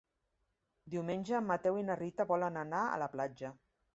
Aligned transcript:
Diumenge 0.93 1.35
en 1.41 1.45
Mateu 1.51 1.77
i 1.81 1.85
na 1.91 1.99
Rita 2.01 2.27
volen 2.33 2.59
anar 2.65 2.83
a 2.87 2.99
la 3.05 3.11
platja. 3.17 3.55